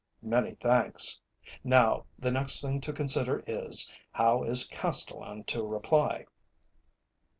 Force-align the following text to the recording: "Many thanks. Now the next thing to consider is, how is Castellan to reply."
"Many 0.23 0.55
thanks. 0.55 1.21
Now 1.63 2.07
the 2.17 2.31
next 2.31 2.59
thing 2.59 2.81
to 2.81 2.91
consider 2.91 3.43
is, 3.45 3.87
how 4.11 4.41
is 4.43 4.67
Castellan 4.67 5.43
to 5.43 5.63
reply." 5.63 6.25